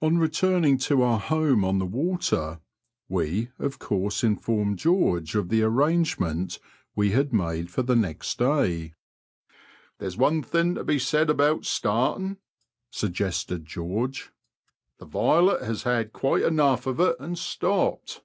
[0.00, 2.60] On returning to our home on the water,
[3.10, 4.24] we, of course,.
[4.24, 6.58] informed George of the arrangement
[6.96, 8.94] we had made for the next day."
[9.98, 12.38] There's one thing to be said about starting,"
[12.88, 14.30] suggested George;"
[14.98, 18.22] the Violet has had quite enough of it, and stopped."